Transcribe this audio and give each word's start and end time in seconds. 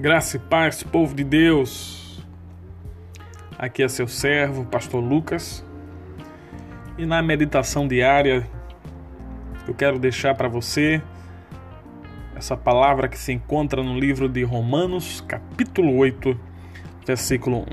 Graça 0.00 0.36
e 0.36 0.38
paz, 0.38 0.84
povo 0.84 1.12
de 1.12 1.24
Deus. 1.24 2.24
Aqui 3.58 3.82
é 3.82 3.88
seu 3.88 4.06
servo, 4.06 4.64
pastor 4.64 5.02
Lucas. 5.02 5.64
E 6.96 7.04
na 7.04 7.20
meditação 7.20 7.88
diária, 7.88 8.48
eu 9.66 9.74
quero 9.74 9.98
deixar 9.98 10.36
para 10.36 10.46
você 10.46 11.02
essa 12.36 12.56
palavra 12.56 13.08
que 13.08 13.18
se 13.18 13.32
encontra 13.32 13.82
no 13.82 13.98
livro 13.98 14.28
de 14.28 14.44
Romanos, 14.44 15.20
capítulo 15.26 15.96
8, 15.96 16.38
versículo 17.04 17.62
1. 17.62 17.66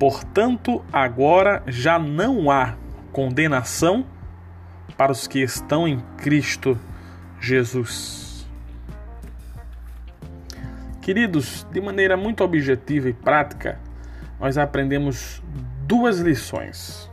Portanto, 0.00 0.84
agora 0.92 1.62
já 1.68 1.96
não 1.96 2.50
há 2.50 2.74
condenação 3.12 4.04
para 4.96 5.12
os 5.12 5.28
que 5.28 5.38
estão 5.38 5.86
em 5.86 6.00
Cristo 6.16 6.76
Jesus. 7.40 8.31
Queridos, 11.02 11.66
de 11.72 11.80
maneira 11.80 12.16
muito 12.16 12.44
objetiva 12.44 13.08
e 13.08 13.12
prática, 13.12 13.76
nós 14.38 14.56
aprendemos 14.56 15.42
duas 15.84 16.20
lições. 16.20 17.10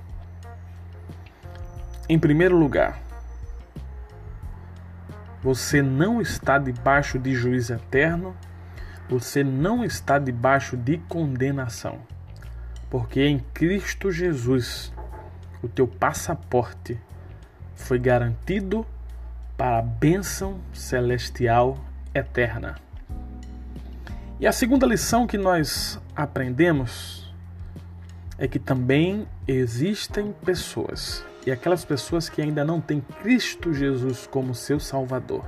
Em 2.08 2.20
primeiro 2.20 2.56
lugar, 2.56 3.00
você 5.42 5.82
não 5.82 6.22
está 6.22 6.60
debaixo 6.60 7.18
de 7.18 7.34
juízo 7.34 7.74
eterno, 7.74 8.38
você 9.10 9.44
não 9.44 9.84
está 9.84 10.20
debaixo 10.20 10.78
de 10.78 11.00
condenação, 11.10 11.98
porque 12.92 13.26
em 13.26 13.40
Cristo 13.40 14.12
Jesus 14.12 14.94
o 15.64 15.68
teu 15.68 15.88
passaporte 15.88 17.02
foi 17.74 17.98
garantido 17.98 18.86
para 19.58 19.80
a 19.80 19.82
bênção 19.82 20.60
celestial 20.74 21.76
eterna. 22.14 22.76
E 24.42 24.48
a 24.48 24.54
segunda 24.54 24.88
lição 24.88 25.28
que 25.28 25.38
nós 25.38 26.00
aprendemos 26.16 27.30
é 28.38 28.48
que 28.48 28.58
também 28.58 29.28
existem 29.46 30.34
pessoas, 30.46 31.26
e 31.46 31.52
aquelas 31.52 31.84
pessoas 31.84 32.30
que 32.30 32.42
ainda 32.42 32.64
não 32.64 32.80
têm 32.80 33.02
Cristo 33.02 33.74
Jesus 33.74 34.26
como 34.28 34.56
seu 34.56 34.80
Salvador, 34.80 35.44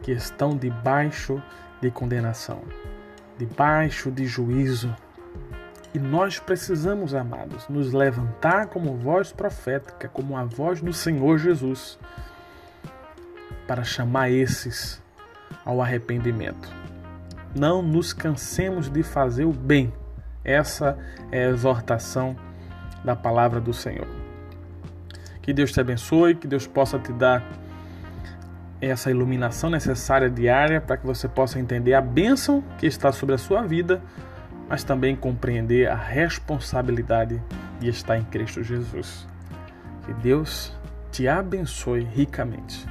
que 0.00 0.12
estão 0.12 0.56
debaixo 0.56 1.42
de 1.82 1.90
condenação, 1.90 2.62
debaixo 3.36 4.12
de 4.12 4.26
juízo. 4.26 4.94
E 5.92 5.98
nós 5.98 6.38
precisamos, 6.38 7.16
amados, 7.16 7.66
nos 7.68 7.92
levantar 7.92 8.68
como 8.68 8.96
voz 8.96 9.32
profética, 9.32 10.08
como 10.08 10.36
a 10.36 10.44
voz 10.44 10.80
do 10.80 10.92
Senhor 10.92 11.36
Jesus, 11.38 11.98
para 13.66 13.82
chamar 13.82 14.30
esses 14.30 15.02
ao 15.64 15.82
arrependimento 15.82 16.83
não 17.54 17.82
nos 17.82 18.12
cansemos 18.12 18.90
de 18.90 19.02
fazer 19.02 19.44
o 19.44 19.52
bem. 19.52 19.92
Essa 20.44 20.98
é 21.30 21.46
a 21.46 21.50
exortação 21.50 22.36
da 23.04 23.14
palavra 23.14 23.60
do 23.60 23.72
Senhor. 23.72 24.06
Que 25.40 25.52
Deus 25.52 25.72
te 25.72 25.80
abençoe, 25.80 26.34
que 26.34 26.46
Deus 26.46 26.66
possa 26.66 26.98
te 26.98 27.12
dar 27.12 27.42
essa 28.80 29.10
iluminação 29.10 29.70
necessária 29.70 30.28
diária 30.28 30.80
para 30.80 30.96
que 30.96 31.06
você 31.06 31.28
possa 31.28 31.58
entender 31.58 31.94
a 31.94 32.00
bênção 32.00 32.62
que 32.78 32.86
está 32.86 33.12
sobre 33.12 33.34
a 33.34 33.38
sua 33.38 33.62
vida, 33.62 34.02
mas 34.68 34.84
também 34.84 35.14
compreender 35.14 35.88
a 35.88 35.94
responsabilidade 35.94 37.40
de 37.78 37.88
estar 37.88 38.18
em 38.18 38.24
Cristo 38.24 38.62
Jesus. 38.62 39.26
Que 40.04 40.12
Deus 40.14 40.72
te 41.10 41.28
abençoe 41.28 42.02
ricamente. 42.02 42.86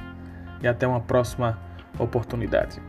E 0.62 0.66
até 0.66 0.86
uma 0.86 1.00
próxima 1.00 1.58
oportunidade. 1.98 2.80